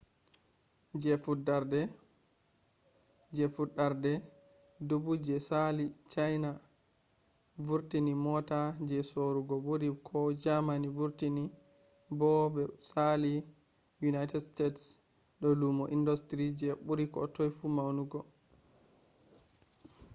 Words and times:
je 3.33 3.45
fuɗɗarde 3.53 4.11
duɓu 4.87 5.11
je 5.25 5.35
saali 5.47 5.85
china 6.11 6.49
vurtini 7.67 8.13
mota 8.25 8.59
ji 8.87 8.97
sorugo 9.11 9.55
ɓuri 9.65 9.89
ko 10.07 10.17
germany 10.43 10.85
vurtini 10.97 11.43
bo 12.17 12.29
ɓe 12.53 12.63
saali 12.89 13.33
united 14.11 14.41
states 14.49 14.83
do 15.41 15.49
lumo 15.61 15.83
industry 15.97 16.45
je 16.59 16.69
ɓuri 16.85 17.05
ko 17.13 17.19
toi 17.35 17.51
maunugo 17.75 18.19